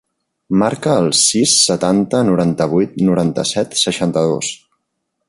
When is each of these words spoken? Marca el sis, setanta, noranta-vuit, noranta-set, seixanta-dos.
Marca 0.61 0.93
el 1.01 1.09
sis, 1.19 1.53
setanta, 1.67 2.23
noranta-vuit, 2.31 2.97
noranta-set, 3.11 3.77
seixanta-dos. 3.87 4.55